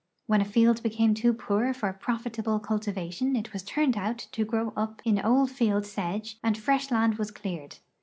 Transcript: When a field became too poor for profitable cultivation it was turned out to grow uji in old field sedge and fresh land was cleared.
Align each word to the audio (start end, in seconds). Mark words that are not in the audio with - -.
When 0.25 0.41
a 0.41 0.45
field 0.45 0.81
became 0.81 1.13
too 1.13 1.31
poor 1.31 1.75
for 1.75 1.93
profitable 1.93 2.59
cultivation 2.59 3.35
it 3.35 3.53
was 3.53 3.61
turned 3.61 3.95
out 3.95 4.17
to 4.31 4.43
grow 4.43 4.73
uji 4.75 4.95
in 5.07 5.19
old 5.21 5.51
field 5.51 5.85
sedge 5.85 6.39
and 6.43 6.57
fresh 6.57 6.89
land 6.89 7.19
was 7.19 7.29
cleared. 7.29 7.77